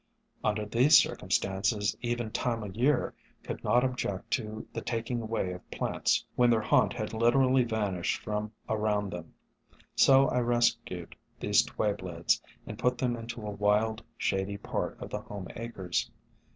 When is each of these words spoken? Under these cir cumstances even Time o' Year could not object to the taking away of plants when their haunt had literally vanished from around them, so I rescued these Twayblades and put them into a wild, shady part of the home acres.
Under 0.43 0.65
these 0.65 0.97
cir 0.97 1.15
cumstances 1.15 1.95
even 2.01 2.31
Time 2.31 2.63
o' 2.63 2.73
Year 2.73 3.13
could 3.43 3.63
not 3.63 3.83
object 3.83 4.31
to 4.31 4.65
the 4.73 4.81
taking 4.81 5.21
away 5.21 5.51
of 5.51 5.69
plants 5.69 6.25
when 6.35 6.49
their 6.49 6.59
haunt 6.61 6.91
had 6.93 7.13
literally 7.13 7.63
vanished 7.63 8.19
from 8.19 8.51
around 8.67 9.11
them, 9.11 9.35
so 9.95 10.27
I 10.29 10.39
rescued 10.39 11.15
these 11.39 11.61
Twayblades 11.63 12.41
and 12.65 12.79
put 12.79 12.97
them 12.97 13.15
into 13.15 13.45
a 13.45 13.51
wild, 13.51 14.01
shady 14.17 14.57
part 14.57 14.99
of 14.99 15.11
the 15.11 15.21
home 15.21 15.47
acres. 15.55 16.09